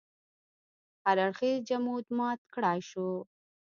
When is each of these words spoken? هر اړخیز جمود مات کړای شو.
هر 1.05 1.17
اړخیز 1.25 1.57
جمود 1.69 2.05
مات 2.17 2.39
کړای 2.55 2.79
شو. 2.89 3.09